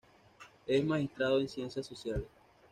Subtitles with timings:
[0.65, 2.25] Es magistrado en ciencias sociales.